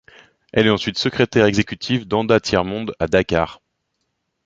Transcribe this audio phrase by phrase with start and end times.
[0.51, 3.61] Elle est ensuite secrétaire exécutive d’Enda-Tiers Monde à Dakar.